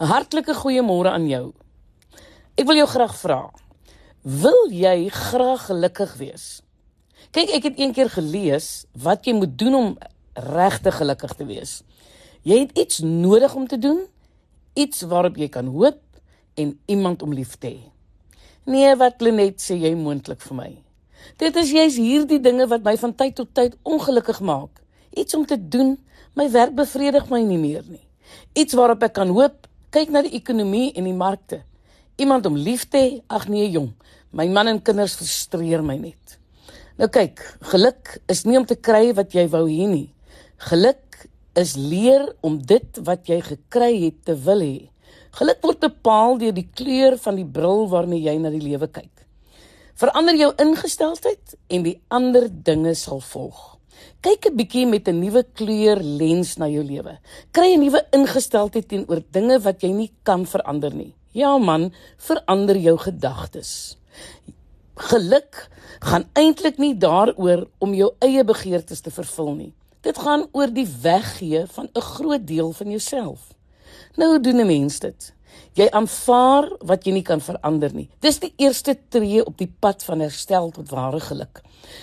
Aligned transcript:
'n 0.00 0.08
Hartlike 0.08 0.54
goeiemôre 0.56 1.10
aan 1.12 1.26
jou. 1.28 1.52
Ek 2.56 2.64
wil 2.64 2.78
jou 2.80 2.86
graag 2.88 3.12
vra. 3.20 3.50
Wil 4.24 4.72
jy 4.72 5.10
graag 5.12 5.66
gelukkig 5.68 6.14
wees? 6.16 6.62
Kyk, 7.36 7.52
ek 7.52 7.66
het 7.68 7.78
eendag 7.78 8.14
gelees 8.16 8.86
wat 8.96 9.28
jy 9.28 9.34
moet 9.36 9.52
doen 9.58 9.74
om 9.74 9.90
regtig 10.32 10.96
gelukkig 10.96 11.36
te 11.36 11.44
wees. 11.44 11.82
Jy 12.48 12.64
het 12.64 12.72
iets 12.78 13.04
nodig 13.04 13.54
om 13.54 13.68
te 13.68 13.76
doen, 13.76 14.00
iets 14.72 15.04
waarop 15.04 15.36
jy 15.36 15.48
kan 15.52 15.68
hoop 15.68 16.00
en 16.56 16.78
iemand 16.88 17.22
om 17.22 17.36
lief 17.36 17.58
te 17.60 17.68
hê. 17.68 17.80
Nee, 18.64 18.96
wat 18.96 19.20
Lenet 19.20 19.60
sê 19.60 19.76
jy 19.76 19.92
moontlik 19.94 20.40
vir 20.40 20.56
my. 20.56 20.70
Dit 21.36 21.56
is 21.56 21.76
juis 21.76 22.00
hierdie 22.00 22.40
dinge 22.40 22.64
wat 22.72 22.82
my 22.82 22.96
van 22.96 23.12
tyd 23.12 23.36
tot 23.36 23.52
tyd 23.52 23.76
ongelukkig 23.84 24.40
maak. 24.40 24.80
Iets 25.12 25.36
om 25.36 25.44
te 25.44 25.60
doen, 25.60 25.98
my 26.32 26.48
werk 26.50 26.72
bevredig 26.72 27.28
my 27.28 27.44
nie 27.44 27.60
meer 27.60 27.84
nie. 27.84 28.06
Iets 28.56 28.72
waarop 28.72 29.02
ek 29.04 29.12
kan 29.20 29.28
hoop, 29.28 29.66
kyk 29.90 30.12
na 30.14 30.22
die 30.22 30.36
ekonomie 30.38 30.92
en 30.94 31.06
die 31.08 31.16
markte. 31.16 31.62
Iemand 32.20 32.46
om 32.46 32.58
lief 32.58 32.86
te 32.90 33.00
hê, 33.00 33.10
ag 33.28 33.48
nee 33.50 33.70
jong, 33.72 33.90
my 34.36 34.46
man 34.52 34.70
en 34.70 34.82
kinders 34.84 35.16
frustreer 35.18 35.82
my 35.82 35.96
net. 35.98 36.36
Nou 37.00 37.08
kyk, 37.10 37.40
geluk 37.72 38.18
is 38.30 38.44
nie 38.44 38.58
om 38.60 38.66
te 38.68 38.76
kry 38.76 39.10
wat 39.16 39.34
jy 39.34 39.46
wou 39.50 39.64
hê 39.70 39.88
nie. 39.88 40.10
Geluk 40.70 41.24
is 41.58 41.74
leer 41.80 42.28
om 42.46 42.58
dit 42.60 43.00
wat 43.06 43.26
jy 43.30 43.40
gekry 43.42 43.94
het 44.04 44.20
te 44.28 44.36
wil 44.44 44.62
hê. 44.62 44.90
Geluk 45.38 45.64
word 45.64 45.80
bepaal 45.86 46.38
deur 46.42 46.54
die 46.54 46.68
kleur 46.76 47.16
van 47.22 47.38
die 47.40 47.48
bril 47.48 47.86
waarmee 47.90 48.22
jy 48.26 48.36
na 48.42 48.52
die 48.52 48.62
lewe 48.62 48.90
kyk. 48.90 49.24
Verander 50.00 50.36
jou 50.38 50.52
ingesteldheid 50.62 51.56
en 51.68 51.84
die 51.84 51.98
ander 52.08 52.48
dinge 52.50 52.94
sal 52.98 53.20
volg. 53.24 53.79
Kyk 54.20 54.46
'n 54.46 54.56
bietjie 54.56 54.86
met 54.86 55.08
'n 55.08 55.20
nuwe 55.20 55.42
kleur 55.54 56.00
lens 56.02 56.56
na 56.58 56.66
jou 56.68 56.84
lewe. 56.84 57.18
Kry 57.52 57.74
'n 57.74 57.80
nuwe 57.80 58.06
ingesteldheid 58.12 58.88
teenoor 58.88 59.22
dinge 59.30 59.60
wat 59.60 59.82
jy 59.82 59.92
nie 59.92 60.12
kan 60.22 60.46
verander 60.46 60.94
nie. 60.94 61.14
Ja 61.32 61.58
man, 61.58 61.92
verander 62.16 62.76
jou 62.76 62.98
gedagtes. 62.98 63.96
Geluk 64.94 65.68
gaan 66.00 66.24
eintlik 66.34 66.78
nie 66.78 66.94
daaroor 66.98 67.68
om 67.78 67.94
jou 67.94 68.10
eie 68.18 68.44
begeertes 68.44 69.00
te 69.00 69.10
vervul 69.10 69.54
nie. 69.54 69.72
Dit 70.00 70.18
gaan 70.18 70.48
oor 70.52 70.72
die 70.72 70.88
weggee 71.02 71.66
van 71.66 71.88
'n 71.94 72.00
groot 72.00 72.46
deel 72.46 72.72
van 72.72 72.90
jouself. 72.90 73.40
Nou 74.16 74.40
doen 74.40 74.60
'n 74.60 74.66
mens 74.66 74.98
dit? 74.98 75.34
Jy 75.78 75.86
aanvaar 75.94 76.68
wat 76.86 77.06
jy 77.06 77.12
nie 77.12 77.26
kan 77.26 77.40
verander 77.40 77.92
nie. 77.94 78.08
Dis 78.20 78.40
die 78.42 78.52
eerste 78.58 78.96
tree 79.08 79.44
op 79.44 79.56
die 79.58 79.70
pad 79.70 80.02
van 80.02 80.20
herstel 80.24 80.70
tot 80.74 80.90
ware 80.90 81.20
geluk. 81.20 81.62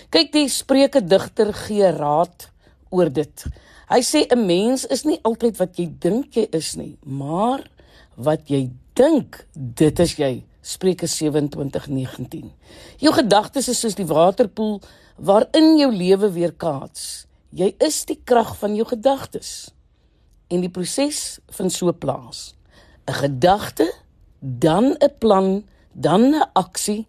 Kyk 0.09 0.31
die 0.33 0.47
Spreuke 0.49 1.01
digter 1.03 1.53
gee 1.53 1.91
raad 1.91 2.49
oor 2.89 3.11
dit. 3.11 3.45
Hy 3.89 4.01
sê 4.01 4.27
'n 4.27 4.45
mens 4.45 4.85
is 4.85 5.05
nie 5.05 5.19
altyd 5.23 5.57
wat 5.57 5.77
jy 5.77 5.87
dink 5.99 6.35
jy 6.35 6.47
is 6.51 6.75
nie, 6.75 6.97
maar 7.05 7.63
wat 8.15 8.49
jy 8.49 8.69
dink, 8.93 9.45
dit 9.53 9.99
is 9.99 10.15
jy. 10.17 10.43
Spreuke 10.61 11.07
27:19. 11.07 12.51
Jou 12.97 13.13
gedagtes 13.13 13.69
is 13.69 13.79
soos 13.79 13.95
die 13.95 14.05
waterpoel 14.05 14.81
waarin 15.15 15.77
jou 15.77 15.91
lewe 15.91 16.31
weerkaats. 16.31 17.25
Jy 17.51 17.75
is 17.79 18.05
die 18.05 18.19
krag 18.23 18.57
van 18.57 18.75
jou 18.75 18.85
gedagtes. 18.85 19.71
En 20.49 20.61
die 20.61 20.69
proses 20.69 21.39
vind 21.55 21.71
so 21.71 21.93
plaas. 21.93 22.53
'n 23.07 23.13
Gedagte, 23.13 23.93
dan 24.39 24.95
'n 24.99 25.13
plan, 25.19 25.65
dan 25.91 26.21
'n 26.21 26.49
aksie 26.53 27.07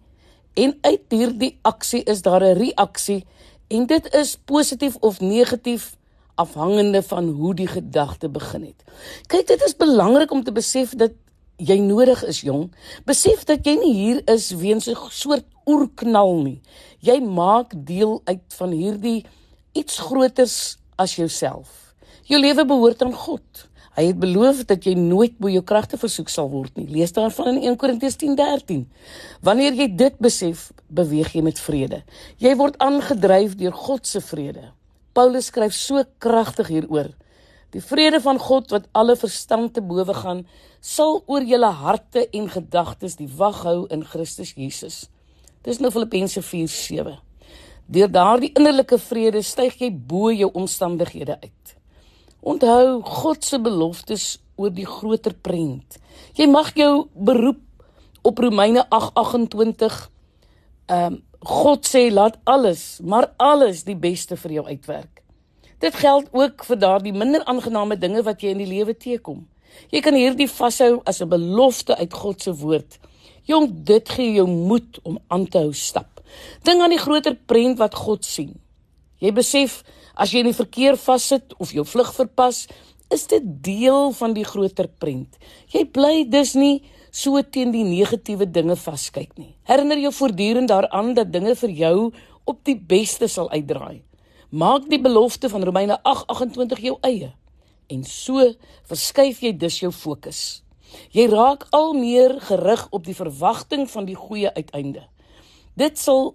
En 0.59 0.79
uit 0.81 1.13
hierdie 1.15 1.59
aksie 1.63 2.03
is 2.03 2.23
daar 2.23 2.43
'n 2.43 2.59
reaksie 2.59 3.27
en 3.67 3.87
dit 3.87 4.15
is 4.15 4.37
positief 4.45 4.97
of 5.01 5.21
negatief 5.21 5.97
afhangende 6.35 7.03
van 7.03 7.29
hoe 7.29 7.55
die 7.55 7.67
gedagte 7.67 8.29
begin 8.29 8.63
het. 8.63 8.85
Kyk, 9.27 9.47
dit 9.47 9.63
is 9.63 9.77
belangrik 9.77 10.31
om 10.31 10.45
te 10.45 10.53
besef 10.53 10.95
dat 10.95 11.13
jy 11.57 11.79
nodig 11.79 12.25
is, 12.25 12.41
jong. 12.41 12.75
Besef 13.05 13.45
dat 13.45 13.67
jy 13.67 13.75
nie 13.75 13.95
hier 13.95 14.23
is 14.25 14.51
weens 14.51 14.87
'n 14.87 14.97
soort 15.09 15.45
oerknal 15.67 16.43
nie. 16.43 16.61
Jy 16.99 17.21
maak 17.21 17.73
deel 17.77 18.21
uit 18.25 18.55
van 18.57 18.71
hierdie 18.71 19.25
iets 19.73 19.99
groters 19.99 20.77
as 20.97 21.15
jouself. 21.15 21.95
Jou 22.23 22.41
lewe 22.41 22.65
behoort 22.65 23.03
aan 23.03 23.15
God. 23.15 23.69
Hy 23.99 24.05
het 24.13 24.19
beloof 24.23 24.61
dat 24.71 24.85
jy 24.87 24.93
nooit 24.95 25.33
bo 25.43 25.51
jou 25.51 25.65
kragte 25.67 25.99
versoek 25.99 26.29
sal 26.31 26.47
word 26.53 26.77
nie. 26.79 26.85
Lees 26.87 27.11
daarvan 27.17 27.57
in 27.57 27.73
1 27.73 27.77
Korintiërs 27.81 28.15
10:13. 28.21 28.85
Wanneer 29.43 29.75
jy 29.75 29.89
dit 29.91 30.19
besef, 30.23 30.69
beweeg 30.87 31.33
jy 31.35 31.43
met 31.43 31.59
vrede. 31.59 32.05
Jy 32.39 32.53
word 32.61 32.79
aangedryf 32.79 33.57
deur 33.59 33.73
God 33.75 34.07
se 34.07 34.21
vrede. 34.21 34.71
Paulus 35.13 35.51
skryf 35.51 35.75
so 35.75 36.05
kragtig 36.19 36.71
hieroor. 36.71 37.11
Die 37.75 37.83
vrede 37.83 38.21
van 38.21 38.39
God 38.39 38.71
wat 38.71 38.87
alle 38.93 39.17
verstand 39.17 39.75
te 39.75 39.83
bowe 39.83 40.15
gaan, 40.15 40.47
sal 40.81 41.25
oor 41.27 41.43
julle 41.43 41.73
harte 41.83 42.29
en 42.31 42.47
gedagtes 42.49 43.17
die 43.17 43.29
wag 43.37 43.65
hou 43.65 43.87
in 43.91 44.05
Christus 44.05 44.55
Jesus. 44.55 45.09
Dis 45.63 45.81
nou 45.81 45.91
Filippense 45.91 46.43
4:7. 46.43 47.19
Deur 47.87 48.11
daardie 48.11 48.53
innerlike 48.55 48.99
vrede 48.99 49.43
styg 49.43 49.75
jy 49.81 49.91
bo 49.91 50.31
jou 50.31 50.51
omstandighede 50.55 51.41
uit. 51.43 51.78
Onthou 52.49 53.03
God 53.05 53.45
se 53.45 53.59
beloftes 53.61 54.39
oor 54.57 54.71
die 54.73 54.87
groter 54.89 55.35
prent. 55.37 55.99
Jy 56.33 56.47
mag 56.49 56.71
jou 56.79 57.09
beroep 57.13 57.61
op 58.25 58.39
Romeine 58.41 58.87
8:28. 58.89 59.99
Ehm 60.89 61.13
um, 61.13 61.25
God 61.39 61.87
sê 61.87 62.09
laat 62.11 62.35
alles, 62.45 62.99
maar 63.05 63.29
alles 63.37 63.85
die 63.87 63.95
beste 63.97 64.37
vir 64.37 64.53
jou 64.57 64.65
uitwerk. 64.67 65.21
Dit 65.79 65.95
geld 65.95 66.27
ook 66.33 66.65
vir 66.67 66.79
daardie 66.79 67.13
minder 67.13 67.45
aangename 67.45 67.95
dinge 67.97 68.25
wat 68.27 68.43
jy 68.43 68.51
in 68.57 68.65
die 68.65 68.67
lewe 68.67 68.97
teekom. 68.97 69.45
Jy 69.93 70.01
kan 70.03 70.19
hierdie 70.19 70.49
vashou 70.51 70.99
as 71.05 71.21
'n 71.23 71.29
belofte 71.29 71.97
uit 71.97 72.13
God 72.13 72.43
se 72.43 72.53
woord. 72.53 72.99
Jong, 73.45 73.85
dit 73.85 74.09
gee 74.09 74.33
jou 74.33 74.47
moed 74.47 74.99
om 75.03 75.19
aan 75.29 75.47
te 75.47 75.59
hou 75.59 75.73
stap. 75.73 76.21
Dink 76.63 76.83
aan 76.83 76.97
die 76.97 77.05
groter 77.07 77.37
prent 77.47 77.79
wat 77.79 77.95
God 77.95 78.25
sien. 78.25 78.59
Jy 79.19 79.33
besef 79.35 79.83
as 80.15 80.33
jy 80.33 80.43
in 80.45 80.51
die 80.51 80.57
verkeer 80.57 80.99
vassit 81.01 81.55
of 81.59 81.73
jou 81.75 81.85
vlug 81.87 82.13
verpas, 82.15 82.67
is 83.11 83.27
dit 83.31 83.45
deel 83.65 84.13
van 84.13 84.35
die 84.37 84.45
groter 84.45 84.89
prent. 85.01 85.39
Jy 85.73 85.85
bly 85.95 86.27
dus 86.29 86.55
nie 86.59 86.83
so 87.11 87.41
teen 87.43 87.73
die 87.73 87.87
negatiewe 87.87 88.47
dinge 88.47 88.77
vaskyk 88.77 89.33
nie. 89.39 89.55
Herinner 89.69 89.99
jou 89.99 90.13
voortdurend 90.13 90.69
daaraan 90.69 91.15
dat 91.17 91.33
dinge 91.33 91.55
vir 91.57 91.73
jou 91.73 91.97
op 92.49 92.63
die 92.69 92.77
beste 92.77 93.29
sal 93.29 93.51
uitdraai. 93.51 94.05
Maak 94.51 94.89
die 94.89 95.01
belofte 95.01 95.49
van 95.49 95.65
Romeine 95.65 95.99
8:28 96.05 96.85
jou 96.85 96.97
eie 97.03 97.35
en 97.89 98.05
so 98.05 98.45
verskuif 98.89 99.41
jy 99.43 99.53
dus 99.57 99.81
jou 99.81 99.91
fokus. 99.93 100.63
Jy 101.13 101.29
raak 101.29 101.67
al 101.73 101.95
meer 101.97 102.39
gerig 102.41 102.87
op 102.91 103.05
die 103.05 103.17
verwagting 103.17 103.89
van 103.91 104.05
die 104.09 104.17
goeie 104.17 104.53
uiteinde. 104.55 105.05
Dit 105.77 105.99
sal 105.99 106.35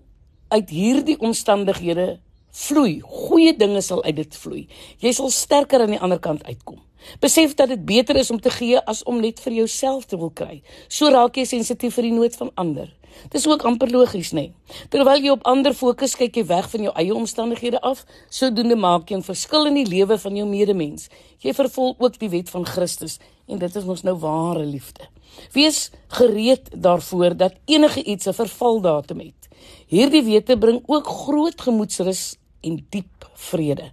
uit 0.50 0.70
hierdie 0.70 1.18
omstandighede 1.20 2.20
vloei. 2.54 3.02
Goeie 3.02 3.54
dinge 3.58 3.82
sal 3.82 4.04
uit 4.04 4.16
dit 4.16 4.36
vloei. 4.38 4.68
Jy 5.02 5.14
sal 5.18 5.30
sterker 5.34 5.82
aan 5.82 5.96
die 5.96 6.02
ander 6.02 6.20
kant 6.20 6.46
uitkom. 6.46 6.82
Besef 7.20 7.56
dat 7.60 7.68
dit 7.74 7.86
beter 7.86 8.16
is 8.16 8.32
om 8.32 8.40
te 8.40 8.50
gee 8.50 8.80
as 8.80 9.04
om 9.04 9.20
net 9.20 9.42
vir 9.44 9.54
jouself 9.64 10.06
te 10.06 10.18
wil 10.18 10.32
kry. 10.32 10.62
So 10.88 11.12
raak 11.12 11.36
jy 11.38 11.46
sensitief 11.50 11.98
vir 11.98 12.08
die 12.08 12.16
nood 12.16 12.38
van 12.40 12.52
ander. 12.56 12.94
Dis 13.30 13.46
ook 13.48 13.62
amper 13.68 13.92
logies, 13.92 14.32
nê? 14.34 14.48
Nee. 14.48 14.86
Terwyl 14.90 15.22
jy 15.22 15.34
op 15.36 15.44
ander 15.50 15.76
fokus, 15.78 16.16
kyk 16.18 16.40
jy 16.40 16.46
weg 16.50 16.70
van 16.72 16.88
jou 16.88 16.94
eie 16.98 17.14
omstandighede 17.14 17.82
af. 17.86 18.06
Sodoende 18.30 18.76
maak 18.76 19.12
jy 19.12 19.18
'n 19.18 19.24
verskil 19.24 19.68
in 19.68 19.76
die 19.76 19.86
lewe 19.86 20.18
van 20.18 20.36
jou 20.36 20.48
medemens. 20.48 21.10
Jy 21.40 21.54
vervul 21.54 21.96
ook 22.00 22.20
die 22.20 22.30
wet 22.30 22.50
van 22.50 22.66
Christus 22.66 23.20
en 23.48 23.60
dit 23.60 23.76
is 23.76 23.84
mos 23.84 24.04
nou 24.04 24.16
ware 24.16 24.66
liefde. 24.66 25.08
Wees 25.52 25.92
gereed 26.08 26.70
daarvoor 26.74 27.38
dat 27.38 27.54
enige 27.66 28.04
iets 28.04 28.28
'n 28.28 28.34
vervaldatum 28.34 29.20
het. 29.20 29.50
Hierdie 29.88 30.24
wete 30.24 30.58
bring 30.58 30.84
ook 30.86 31.08
groot 31.08 31.62
gemoedsrus 31.62 32.38
en 32.64 32.80
diep 32.90 33.28
vrede. 33.50 33.92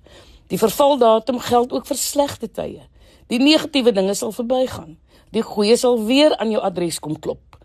Die 0.50 0.58
vervaldatum 0.58 1.38
geld 1.38 1.72
ook 1.72 1.86
vir 1.86 1.98
slegte 1.98 2.48
tye. 2.50 2.82
Die 3.30 3.38
negatiewe 3.38 3.92
dinge 3.94 4.14
sal 4.18 4.32
verbygaan. 4.34 4.96
Die 5.30 5.44
goeie 5.46 5.76
sal 5.78 6.00
weer 6.06 6.34
aan 6.42 6.50
jou 6.50 6.62
adres 6.62 6.98
kom 6.98 7.14
klop. 7.18 7.58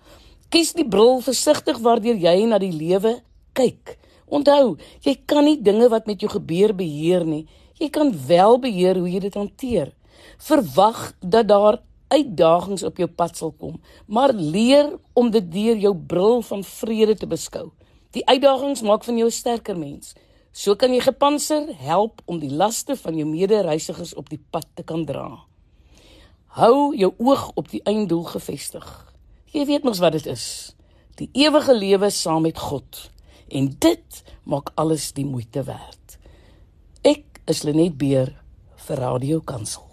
Kies 0.54 0.76
die 0.78 0.86
bril 0.86 1.22
versigtig 1.26 1.80
waardeur 1.82 2.18
jy 2.22 2.36
na 2.46 2.60
die 2.62 2.74
lewe 2.74 3.18
kyk. 3.58 3.98
Onthou, 4.26 4.78
jy 5.06 5.16
kan 5.26 5.46
nie 5.46 5.58
dinge 5.62 5.90
wat 5.90 6.06
met 6.10 6.22
jou 6.22 6.30
gebeur 6.30 6.74
beheer 6.78 7.26
nie. 7.26 7.46
Jy 7.82 7.90
kan 7.94 8.14
wel 8.28 8.60
beheer 8.62 9.00
hoe 9.02 9.10
jy 9.10 9.22
dit 9.26 9.38
hanteer. 9.38 9.92
Verwag 10.46 11.14
dat 11.22 11.50
daar 11.50 11.82
uitdagings 12.14 12.86
op 12.86 13.02
jou 13.02 13.08
pad 13.10 13.38
sal 13.38 13.52
kom, 13.58 13.80
maar 14.06 14.34
leer 14.34 14.94
om 15.18 15.32
dit 15.34 15.46
deur 15.52 15.82
jou 15.88 15.94
bril 15.98 16.44
van 16.46 16.64
vrede 16.64 17.16
te 17.18 17.28
beskou. 17.28 17.72
Die 18.16 18.24
uitdagings 18.30 18.84
maak 18.86 19.04
van 19.04 19.18
jou 19.18 19.28
'n 19.28 19.32
sterker 19.32 19.78
mens. 19.78 20.14
So 20.56 20.78
kan 20.80 20.94
jy 20.96 21.02
gepanser 21.04 21.68
help 21.84 22.22
om 22.32 22.40
die 22.40 22.52
laste 22.52 22.96
van 22.96 23.18
jou 23.20 23.26
medereisigers 23.28 24.14
op 24.16 24.30
die 24.32 24.40
pad 24.40 24.68
te 24.80 24.86
kan 24.88 25.04
dra. 25.04 25.28
Hou 26.56 26.96
jou 26.96 27.12
oog 27.20 27.50
op 27.60 27.68
die 27.74 27.82
einddoel 27.84 28.24
gefestig. 28.30 28.88
Jy 29.52 29.66
weet 29.68 29.84
mos 29.84 30.00
wat 30.00 30.16
dit 30.16 30.30
is. 30.32 30.46
Die 31.20 31.28
ewige 31.44 31.76
lewe 31.76 32.08
saam 32.08 32.48
met 32.48 32.60
God. 32.60 33.10
En 33.52 33.68
dit 33.84 34.24
maak 34.48 34.72
alles 34.80 35.12
die 35.18 35.28
moeite 35.28 35.66
werd. 35.68 36.16
Ek 37.04 37.44
is 37.52 37.66
Lenet 37.68 38.00
Beer 38.00 38.32
vir 38.88 39.04
Radio 39.04 39.44
Kansel. 39.44 39.85